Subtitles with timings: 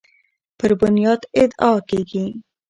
[0.57, 2.25] پر بنیاد ادعا کیږي